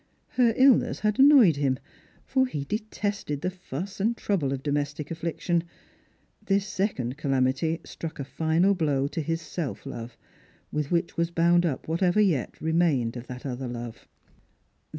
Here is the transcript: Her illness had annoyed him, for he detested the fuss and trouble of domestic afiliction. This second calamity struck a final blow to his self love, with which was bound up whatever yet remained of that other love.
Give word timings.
Her 0.29 0.55
illness 0.57 1.01
had 1.01 1.19
annoyed 1.19 1.57
him, 1.57 1.77
for 2.25 2.47
he 2.47 2.63
detested 2.63 3.41
the 3.41 3.51
fuss 3.51 3.99
and 3.99 4.17
trouble 4.17 4.51
of 4.51 4.63
domestic 4.63 5.11
afiliction. 5.11 5.61
This 6.43 6.65
second 6.65 7.17
calamity 7.17 7.79
struck 7.83 8.17
a 8.17 8.23
final 8.23 8.73
blow 8.73 9.07
to 9.09 9.21
his 9.21 9.43
self 9.43 9.85
love, 9.85 10.17
with 10.71 10.89
which 10.89 11.17
was 11.17 11.29
bound 11.29 11.67
up 11.67 11.87
whatever 11.87 12.19
yet 12.19 12.59
remained 12.59 13.15
of 13.15 13.27
that 13.27 13.45
other 13.45 13.67
love. 13.67 14.07